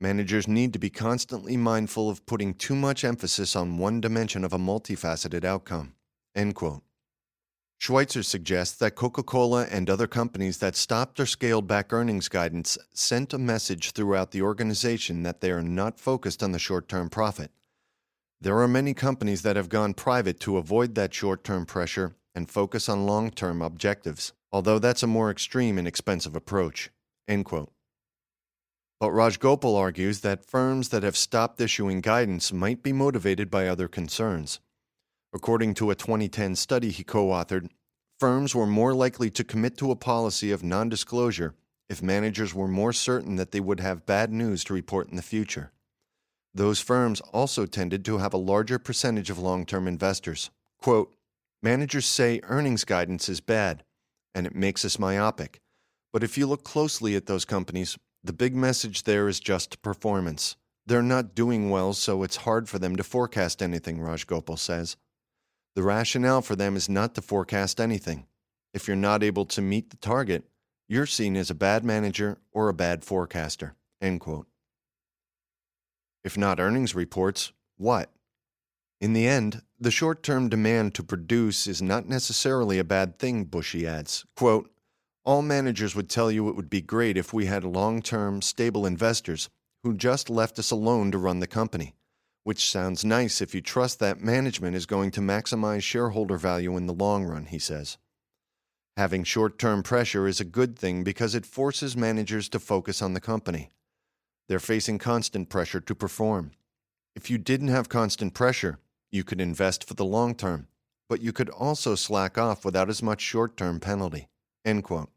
Managers 0.00 0.46
need 0.46 0.72
to 0.74 0.78
be 0.78 0.90
constantly 0.90 1.56
mindful 1.56 2.08
of 2.10 2.26
putting 2.26 2.54
too 2.54 2.76
much 2.76 3.02
emphasis 3.02 3.56
on 3.56 3.78
one 3.78 4.00
dimension 4.00 4.44
of 4.44 4.52
a 4.52 4.58
multifaceted 4.58 5.44
outcome. 5.44 5.94
End 6.34 6.54
quote. 6.54 6.82
Schweitzer 7.78 8.22
suggests 8.22 8.76
that 8.78 8.94
Coca 8.94 9.22
Cola 9.22 9.66
and 9.70 9.88
other 9.88 10.06
companies 10.06 10.58
that 10.58 10.76
stopped 10.76 11.20
or 11.20 11.26
scaled 11.26 11.66
back 11.66 11.92
earnings 11.92 12.28
guidance 12.28 12.78
sent 12.94 13.34
a 13.34 13.38
message 13.38 13.90
throughout 13.90 14.30
the 14.30 14.42
organization 14.42 15.22
that 15.22 15.40
they 15.40 15.50
are 15.50 15.62
not 15.62 16.00
focused 16.00 16.42
on 16.42 16.52
the 16.52 16.58
short 16.58 16.88
term 16.88 17.10
profit. 17.10 17.50
There 18.40 18.58
are 18.58 18.68
many 18.68 18.94
companies 18.94 19.42
that 19.42 19.56
have 19.56 19.68
gone 19.68 19.94
private 19.94 20.40
to 20.40 20.56
avoid 20.56 20.94
that 20.94 21.14
short 21.14 21.44
term 21.44 21.66
pressure 21.66 22.16
and 22.34 22.50
focus 22.50 22.88
on 22.88 23.06
long 23.06 23.30
term 23.30 23.62
objectives, 23.62 24.32
although 24.50 24.78
that's 24.78 25.02
a 25.02 25.06
more 25.06 25.30
extreme 25.30 25.78
and 25.78 25.86
expensive 25.86 26.34
approach. 26.34 26.90
End 27.28 27.44
quote. 27.44 27.72
But 28.98 29.10
Rajgopal 29.10 29.76
argues 29.76 30.20
that 30.20 30.44
firms 30.44 30.88
that 30.88 31.02
have 31.02 31.16
stopped 31.16 31.60
issuing 31.60 32.00
guidance 32.00 32.52
might 32.52 32.82
be 32.82 32.92
motivated 32.92 33.50
by 33.50 33.68
other 33.68 33.88
concerns. 33.88 34.60
According 35.32 35.74
to 35.74 35.90
a 35.90 35.94
2010 35.94 36.56
study 36.56 36.90
he 36.90 37.04
co 37.04 37.26
authored, 37.28 37.68
firms 38.18 38.54
were 38.54 38.66
more 38.66 38.94
likely 38.94 39.30
to 39.30 39.44
commit 39.44 39.76
to 39.78 39.90
a 39.90 39.96
policy 39.96 40.50
of 40.50 40.62
non 40.62 40.88
disclosure 40.88 41.54
if 41.88 42.02
managers 42.02 42.54
were 42.54 42.68
more 42.68 42.92
certain 42.92 43.36
that 43.36 43.52
they 43.52 43.60
would 43.60 43.80
have 43.80 44.06
bad 44.06 44.32
news 44.32 44.64
to 44.64 44.74
report 44.74 45.08
in 45.08 45.16
the 45.16 45.22
future. 45.22 45.72
Those 46.54 46.80
firms 46.80 47.20
also 47.32 47.66
tended 47.66 48.04
to 48.06 48.18
have 48.18 48.32
a 48.32 48.38
larger 48.38 48.78
percentage 48.78 49.30
of 49.30 49.38
long 49.38 49.66
term 49.66 49.86
investors. 49.86 50.50
Quote, 50.78 51.14
Managers 51.62 52.06
say 52.06 52.40
earnings 52.44 52.84
guidance 52.84 53.28
is 53.28 53.40
bad 53.40 53.82
and 54.34 54.46
it 54.46 54.54
makes 54.54 54.84
us 54.84 54.98
myopic. 54.98 55.60
But 56.12 56.22
if 56.22 56.38
you 56.38 56.46
look 56.46 56.62
closely 56.62 57.16
at 57.16 57.26
those 57.26 57.44
companies, 57.44 57.98
the 58.22 58.32
big 58.32 58.54
message 58.54 59.02
there 59.02 59.28
is 59.28 59.40
just 59.40 59.82
performance. 59.82 60.56
They're 60.86 61.02
not 61.02 61.34
doing 61.34 61.70
well, 61.70 61.92
so 61.92 62.22
it's 62.22 62.36
hard 62.36 62.68
for 62.68 62.78
them 62.78 62.96
to 62.96 63.02
forecast 63.02 63.62
anything, 63.62 63.98
Rajgopal 63.98 64.58
says. 64.58 64.96
The 65.76 65.82
rationale 65.82 66.40
for 66.40 66.56
them 66.56 66.74
is 66.74 66.88
not 66.88 67.14
to 67.14 67.20
forecast 67.20 67.82
anything. 67.82 68.26
If 68.72 68.88
you're 68.88 68.96
not 68.96 69.22
able 69.22 69.44
to 69.44 69.60
meet 69.60 69.90
the 69.90 69.98
target, 69.98 70.48
you're 70.88 71.04
seen 71.04 71.36
as 71.36 71.50
a 71.50 71.54
bad 71.54 71.84
manager 71.84 72.38
or 72.50 72.70
a 72.70 72.74
bad 72.74 73.04
forecaster. 73.04 73.74
End 74.00 74.20
quote. 74.20 74.46
If 76.24 76.38
not 76.38 76.58
earnings 76.58 76.94
reports, 76.94 77.52
what? 77.76 78.10
In 79.02 79.12
the 79.12 79.28
end, 79.28 79.60
the 79.78 79.90
short 79.90 80.22
term 80.22 80.48
demand 80.48 80.94
to 80.94 81.02
produce 81.02 81.66
is 81.66 81.82
not 81.82 82.08
necessarily 82.08 82.78
a 82.78 82.84
bad 82.84 83.18
thing, 83.18 83.44
Bushee 83.44 83.86
adds. 83.86 84.24
Quote, 84.34 84.70
All 85.26 85.42
managers 85.42 85.94
would 85.94 86.08
tell 86.08 86.30
you 86.30 86.48
it 86.48 86.56
would 86.56 86.70
be 86.70 86.80
great 86.80 87.18
if 87.18 87.34
we 87.34 87.44
had 87.46 87.64
long 87.64 88.00
term, 88.00 88.40
stable 88.40 88.86
investors 88.86 89.50
who 89.82 89.92
just 89.92 90.30
left 90.30 90.58
us 90.58 90.70
alone 90.70 91.10
to 91.10 91.18
run 91.18 91.40
the 91.40 91.46
company, 91.46 91.95
which 92.46 92.70
sounds 92.70 93.04
nice 93.04 93.40
if 93.40 93.56
you 93.56 93.60
trust 93.60 93.98
that 93.98 94.20
management 94.20 94.76
is 94.76 94.86
going 94.86 95.10
to 95.10 95.20
maximize 95.20 95.82
shareholder 95.82 96.36
value 96.36 96.76
in 96.76 96.86
the 96.86 96.94
long 96.94 97.24
run, 97.24 97.46
he 97.46 97.58
says. 97.58 97.98
Having 98.96 99.24
short 99.24 99.58
term 99.58 99.82
pressure 99.82 100.28
is 100.28 100.38
a 100.40 100.44
good 100.44 100.78
thing 100.78 101.02
because 101.02 101.34
it 101.34 101.44
forces 101.44 101.96
managers 101.96 102.48
to 102.50 102.60
focus 102.60 103.02
on 103.02 103.14
the 103.14 103.20
company. 103.20 103.70
They're 104.48 104.60
facing 104.60 104.98
constant 104.98 105.48
pressure 105.48 105.80
to 105.80 105.94
perform. 105.96 106.52
If 107.16 107.30
you 107.30 107.36
didn't 107.36 107.66
have 107.66 107.88
constant 107.88 108.32
pressure, 108.32 108.78
you 109.10 109.24
could 109.24 109.40
invest 109.40 109.82
for 109.82 109.94
the 109.94 110.04
long 110.04 110.36
term, 110.36 110.68
but 111.08 111.20
you 111.20 111.32
could 111.32 111.50
also 111.50 111.96
slack 111.96 112.38
off 112.38 112.64
without 112.64 112.88
as 112.88 113.02
much 113.02 113.22
short 113.22 113.56
term 113.56 113.80
penalty. 113.80 114.28
End 114.64 114.84
quote. 114.84 115.10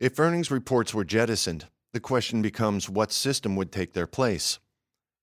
If 0.00 0.18
earnings 0.18 0.50
reports 0.50 0.94
were 0.94 1.04
jettisoned, 1.04 1.66
the 1.92 2.00
question 2.00 2.40
becomes 2.40 2.88
what 2.88 3.12
system 3.12 3.56
would 3.56 3.70
take 3.70 3.92
their 3.92 4.06
place. 4.06 4.58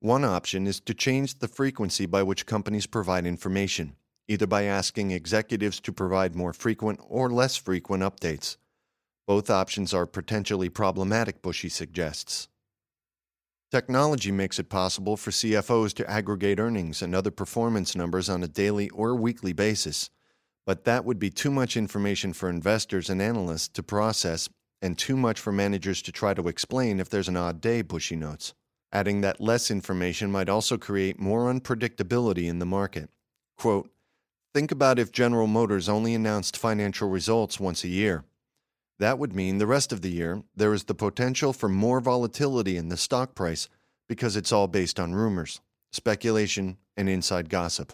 One 0.03 0.25
option 0.25 0.67
is 0.67 0.81
to 0.81 0.93
change 0.93 1.39
the 1.39 1.47
frequency 1.47 2.05
by 2.05 2.23
which 2.23 2.45
companies 2.45 2.87
provide 2.87 3.25
information, 3.25 3.95
either 4.27 4.45
by 4.45 4.63
asking 4.63 5.11
executives 5.11 5.79
to 5.79 5.93
provide 5.93 6.35
more 6.35 6.51
frequent 6.51 6.99
or 7.07 7.29
less 7.29 7.55
frequent 7.55 8.03
updates. 8.03 8.57
Both 9.27 9.49
options 9.49 9.93
are 9.93 10.05
potentially 10.05 10.67
problematic, 10.67 11.41
Bushee 11.41 11.69
suggests. 11.69 12.49
Technology 13.71 14.29
makes 14.29 14.59
it 14.59 14.67
possible 14.67 15.15
for 15.15 15.31
CFOs 15.31 15.93
to 15.93 16.11
aggregate 16.11 16.59
earnings 16.59 17.01
and 17.01 17.15
other 17.15 17.31
performance 17.31 17.95
numbers 17.95 18.27
on 18.27 18.43
a 18.43 18.47
daily 18.49 18.89
or 18.89 19.15
weekly 19.15 19.53
basis, 19.53 20.09
but 20.65 20.83
that 20.83 21.05
would 21.05 21.17
be 21.17 21.29
too 21.29 21.49
much 21.49 21.77
information 21.77 22.33
for 22.33 22.49
investors 22.49 23.09
and 23.09 23.21
analysts 23.21 23.69
to 23.69 23.81
process 23.81 24.49
and 24.81 24.97
too 24.97 25.15
much 25.15 25.39
for 25.39 25.53
managers 25.53 26.01
to 26.01 26.11
try 26.11 26.33
to 26.33 26.49
explain 26.49 26.99
if 26.99 27.07
there's 27.09 27.29
an 27.29 27.37
odd 27.37 27.61
day, 27.61 27.81
Bushee 27.81 28.17
notes, 28.17 28.53
adding 28.93 29.21
that 29.21 29.41
less 29.41 29.71
information 29.71 30.31
might 30.31 30.47
also 30.47 30.77
create 30.77 31.19
more 31.19 31.51
unpredictability 31.51 32.47
in 32.47 32.59
the 32.59 32.65
market. 32.65 33.09
Quote, 33.57 33.89
Think 34.53 34.71
about 34.71 34.99
if 34.99 35.11
General 35.11 35.47
Motors 35.47 35.89
only 35.89 36.13
announced 36.13 36.55
financial 36.55 37.09
results 37.09 37.59
once 37.59 37.83
a 37.83 37.87
year. 37.87 38.23
That 38.99 39.17
would 39.17 39.33
mean 39.33 39.57
the 39.57 39.65
rest 39.65 39.91
of 39.91 40.01
the 40.01 40.11
year 40.11 40.43
there 40.55 40.75
is 40.75 40.83
the 40.83 40.93
potential 40.93 41.53
for 41.53 41.67
more 41.67 41.99
volatility 41.99 42.77
in 42.77 42.89
the 42.89 42.97
stock 42.97 43.33
price 43.33 43.67
because 44.07 44.35
it's 44.35 44.51
all 44.51 44.67
based 44.67 44.99
on 44.99 45.15
rumors, 45.15 45.59
speculation, 45.91 46.77
and 46.95 47.09
inside 47.09 47.49
gossip. 47.49 47.93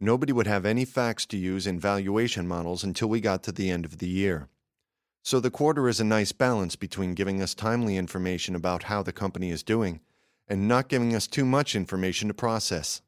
Nobody 0.00 0.32
would 0.32 0.46
have 0.46 0.64
any 0.64 0.86
facts 0.86 1.26
to 1.26 1.36
use 1.36 1.66
in 1.66 1.78
valuation 1.78 2.48
models 2.48 2.82
until 2.82 3.08
we 3.08 3.20
got 3.20 3.42
to 3.42 3.52
the 3.52 3.68
end 3.68 3.84
of 3.84 3.98
the 3.98 4.08
year. 4.08 4.48
So 5.22 5.40
the 5.40 5.50
quarter 5.50 5.88
is 5.88 6.00
a 6.00 6.04
nice 6.04 6.32
balance 6.32 6.74
between 6.74 7.12
giving 7.12 7.42
us 7.42 7.54
timely 7.54 7.98
information 7.98 8.54
about 8.54 8.84
how 8.84 9.02
the 9.02 9.12
company 9.12 9.50
is 9.50 9.62
doing 9.62 10.00
and 10.48 10.66
not 10.66 10.88
giving 10.88 11.14
us 11.14 11.26
too 11.26 11.44
much 11.44 11.76
information 11.76 12.28
to 12.28 12.34
process. 12.34 13.02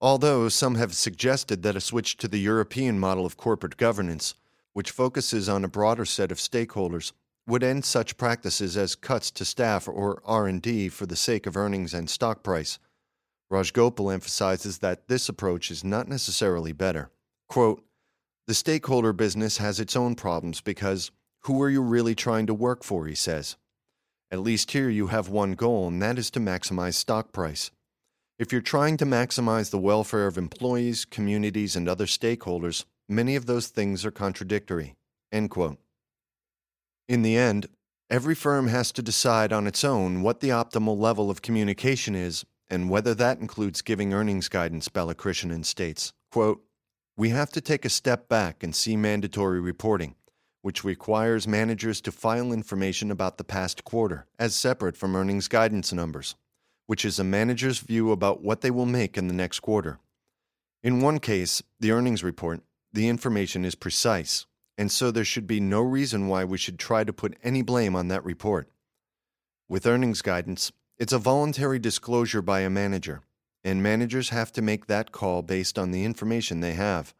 Although 0.00 0.48
some 0.48 0.76
have 0.76 0.94
suggested 0.94 1.62
that 1.62 1.76
a 1.76 1.80
switch 1.80 2.16
to 2.18 2.28
the 2.28 2.38
European 2.38 2.98
model 2.98 3.26
of 3.26 3.36
corporate 3.36 3.76
governance 3.76 4.34
which 4.78 4.92
focuses 4.92 5.48
on 5.48 5.64
a 5.64 5.68
broader 5.68 6.04
set 6.04 6.30
of 6.30 6.38
stakeholders, 6.38 7.10
would 7.48 7.64
end 7.64 7.84
such 7.84 8.16
practices 8.16 8.76
as 8.76 8.94
cuts 8.94 9.28
to 9.28 9.44
staff 9.44 9.88
or 9.88 10.22
R&D 10.24 10.88
for 10.90 11.04
the 11.04 11.16
sake 11.16 11.46
of 11.46 11.56
earnings 11.56 11.92
and 11.92 12.08
stock 12.08 12.44
price. 12.44 12.78
Rajgopal 13.50 14.14
emphasizes 14.14 14.78
that 14.78 15.08
this 15.08 15.28
approach 15.28 15.72
is 15.72 15.82
not 15.82 16.06
necessarily 16.06 16.70
better. 16.72 17.10
Quote, 17.48 17.82
the 18.46 18.54
stakeholder 18.54 19.12
business 19.12 19.56
has 19.56 19.80
its 19.80 19.96
own 19.96 20.14
problems 20.14 20.60
because 20.60 21.10
who 21.40 21.60
are 21.60 21.70
you 21.70 21.82
really 21.82 22.14
trying 22.14 22.46
to 22.46 22.54
work 22.54 22.84
for, 22.84 23.06
he 23.06 23.16
says. 23.16 23.56
At 24.30 24.40
least 24.40 24.72
here 24.72 24.90
you 24.90 25.06
have 25.06 25.28
one 25.28 25.52
goal, 25.52 25.88
and 25.88 26.02
that 26.02 26.18
is 26.18 26.30
to 26.32 26.40
maximize 26.40 26.94
stock 26.94 27.32
price. 27.32 27.70
If 28.38 28.52
you're 28.52 28.60
trying 28.60 28.98
to 28.98 29.06
maximize 29.06 29.70
the 29.70 29.78
welfare 29.78 30.26
of 30.26 30.36
employees, 30.36 31.04
communities, 31.04 31.74
and 31.74 31.88
other 31.88 32.06
stakeholders, 32.06 32.84
many 33.08 33.36
of 33.36 33.46
those 33.46 33.68
things 33.68 34.04
are 34.04 34.10
contradictory. 34.10 34.94
End 35.32 35.50
quote. 35.50 35.78
In 37.08 37.22
the 37.22 37.36
end, 37.36 37.66
every 38.10 38.34
firm 38.34 38.68
has 38.68 38.92
to 38.92 39.02
decide 39.02 39.52
on 39.52 39.66
its 39.66 39.82
own 39.82 40.22
what 40.22 40.40
the 40.40 40.50
optimal 40.50 40.98
level 40.98 41.30
of 41.30 41.42
communication 41.42 42.14
is 42.14 42.44
and 42.68 42.90
whether 42.90 43.14
that 43.14 43.40
includes 43.40 43.80
giving 43.80 44.12
earnings 44.12 44.48
guidance, 44.48 44.88
Balakrishnan 44.90 45.64
states. 45.64 46.12
Quote, 46.30 46.62
We 47.16 47.30
have 47.30 47.50
to 47.52 47.62
take 47.62 47.86
a 47.86 47.90
step 47.90 48.28
back 48.28 48.62
and 48.62 48.74
see 48.74 48.94
mandatory 48.94 49.58
reporting, 49.58 50.14
which 50.62 50.84
requires 50.84 51.46
managers 51.46 52.00
to 52.00 52.12
file 52.12 52.52
information 52.52 53.10
about 53.10 53.38
the 53.38 53.44
past 53.44 53.84
quarter 53.84 54.26
as 54.38 54.54
separate 54.54 54.96
from 54.96 55.14
earnings 55.14 55.48
guidance 55.48 55.92
numbers, 55.92 56.34
which 56.86 57.04
is 57.04 57.18
a 57.18 57.24
manager's 57.24 57.78
view 57.78 58.10
about 58.12 58.42
what 58.42 58.60
they 58.60 58.70
will 58.70 58.86
make 58.86 59.16
in 59.16 59.28
the 59.28 59.34
next 59.34 59.60
quarter. 59.60 59.98
In 60.82 61.00
one 61.00 61.18
case, 61.20 61.62
the 61.80 61.90
earnings 61.90 62.24
report, 62.24 62.60
the 62.92 63.08
information 63.08 63.64
is 63.64 63.74
precise, 63.74 64.46
and 64.76 64.90
so 64.90 65.10
there 65.10 65.24
should 65.24 65.46
be 65.46 65.60
no 65.60 65.80
reason 65.80 66.28
why 66.28 66.44
we 66.44 66.58
should 66.58 66.78
try 66.78 67.04
to 67.04 67.12
put 67.12 67.36
any 67.42 67.62
blame 67.62 67.94
on 67.94 68.08
that 68.08 68.24
report. 68.24 68.68
With 69.68 69.86
earnings 69.86 70.22
guidance, 70.22 70.72
it's 70.98 71.12
a 71.12 71.18
voluntary 71.18 71.78
disclosure 71.78 72.42
by 72.42 72.60
a 72.60 72.70
manager, 72.70 73.22
and 73.62 73.82
managers 73.82 74.30
have 74.30 74.52
to 74.52 74.62
make 74.62 74.86
that 74.86 75.12
call 75.12 75.42
based 75.42 75.78
on 75.78 75.90
the 75.90 76.04
information 76.04 76.60
they 76.60 76.74
have, 76.74 77.14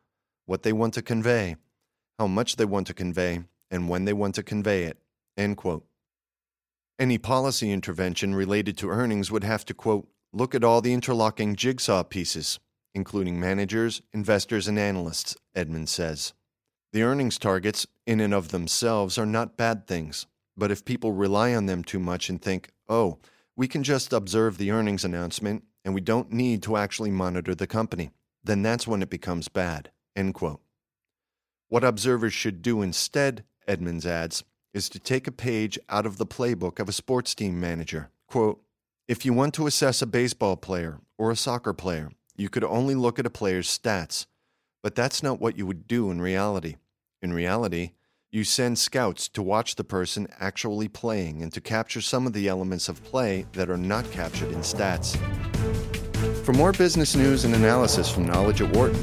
what 0.47 0.62
they 0.62 0.73
want 0.73 0.95
to 0.95 1.02
convey, 1.02 1.57
how 2.19 2.27
much 2.27 2.57
they 2.57 2.65
want 2.65 2.87
to 2.89 2.95
convey, 2.95 3.45
and 3.71 3.89
when 3.89 4.05
they 4.05 4.13
want 4.13 4.35
to 4.35 4.43
convey 4.43 4.85
it. 4.85 4.99
End 5.37 5.57
quote. 5.57 5.85
Any 6.99 7.17
policy 7.17 7.71
intervention 7.71 8.35
related 8.35 8.77
to 8.79 8.91
earnings 8.91 9.31
would 9.31 9.45
have 9.45 9.65
to, 9.67 9.75
quote, 9.75 10.09
look 10.33 10.55
at 10.55 10.65
all 10.65 10.81
the 10.81 10.93
interlocking 10.93 11.55
jigsaw 11.55 12.03
pieces, 12.03 12.59
including 12.95 13.39
managers, 13.39 14.03
investors, 14.13 14.67
and 14.67 14.79
analysts, 14.79 15.37
Edmans 15.55 15.89
says. 15.89 16.33
The 16.93 17.03
earnings 17.03 17.39
targets, 17.39 17.87
in 18.07 18.19
and 18.19 18.35
of 18.35 18.49
themselves, 18.49 19.17
are 19.17 19.27
not 19.27 19.57
bad 19.57 19.87
things, 19.87 20.27
but 20.57 20.71
if 20.73 20.85
people 20.85 21.13
rely 21.13 21.55
on 21.55 21.67
them 21.67 21.85
too 21.85 22.01
much 22.01 22.29
and 22.29 22.43
think, 22.43 22.71
oh, 22.89 23.19
we 23.55 23.69
can 23.69 23.85
just 23.85 24.13
observe 24.13 24.59
the 24.59 24.71
earnings 24.71 25.05
announcement 25.05 25.65
and 25.85 25.95
we 25.95 26.01
don't 26.01 26.33
need 26.33 26.63
to 26.65 26.77
actually 26.77 27.11
monitor 27.11 27.55
the 27.55 27.67
company, 27.67 28.11
then 28.43 28.63
that's 28.63 28.87
when 28.87 29.03
it 29.03 29.11
becomes 29.11 29.49
bad. 29.49 29.91
End 30.17 30.35
quote. 30.35 30.61
What 31.69 31.85
observers 31.85 32.33
should 32.33 32.63
do 32.63 32.83
instead, 32.83 33.45
Edmans 33.67 34.07
adds, 34.07 34.45
is 34.75 34.89
to 34.91 34.99
take 34.99 35.27
a 35.27 35.33
page 35.33 35.79
out 35.89 36.07
of 36.07 36.19
the 36.19 36.27
playbook 36.27 36.79
of 36.79 36.89
a 36.89 36.93
sports 36.93 37.35
team 37.35 37.61
manager. 37.61 38.11
Quote, 38.27 38.63
if 39.07 39.25
you 39.25 39.33
want 39.33 39.55
to 39.55 39.67
assess 39.67 40.03
a 40.03 40.07
baseball 40.07 40.57
player 40.57 41.01
or 41.17 41.31
a 41.31 41.37
soccer 41.37 41.73
player, 41.73 42.11
you 42.37 42.49
could 42.49 42.65
only 42.65 42.95
look 42.95 43.19
at 43.19 43.27
a 43.27 43.31
player's 43.31 43.69
stats 43.69 44.27
but 44.83 44.95
that's 44.95 45.23
not 45.23 45.41
what 45.41 45.59
you 45.59 45.67
would 45.67 45.87
do 45.87 46.11
in 46.11 46.21
reality. 46.21 46.77
In 47.21 47.33
reality, 47.33 47.93
you 48.31 48.45
send 48.45 48.79
scouts 48.79 49.29
to 49.31 49.43
watch 49.43 49.75
the 49.75 49.85
person 49.85 50.29
actually 50.39 50.89
playing 50.89 51.43
and 51.43 51.53
to 51.53 51.61
capture 51.61 52.01
some 52.01 52.27
of 52.27 52.33
the 52.33 52.49
elements 52.49 52.89
of 52.89 53.03
play 53.03 53.47
that 53.53 53.71
are 53.71 53.77
not 53.77 54.11
captured 54.11 54.53
in 54.53 54.61
stats. 54.61 55.17
For 56.45 56.53
more 56.53 56.73
business 56.73 57.17
news 57.17 57.45
and 57.45 57.55
analysis 57.55 58.11
from 58.11 58.27
Knowledge 58.27 58.63
at 58.63 58.75
Wharton, 58.75 59.02